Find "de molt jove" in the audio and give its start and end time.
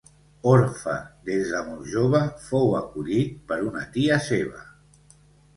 1.51-2.21